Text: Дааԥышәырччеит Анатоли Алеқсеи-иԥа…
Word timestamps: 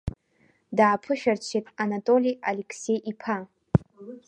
Дааԥышәырччеит 0.77 1.65
Анатоли 1.83 2.39
Алеқсеи-иԥа… 2.47 3.37